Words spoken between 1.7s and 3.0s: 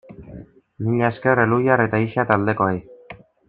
eta Ixa taldekoei!